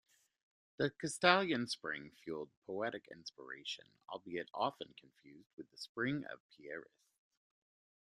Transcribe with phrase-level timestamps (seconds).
[0.77, 7.11] The Castalian Spring fuelled poetic inspiration, albeit often confused with the Spring of Pieris.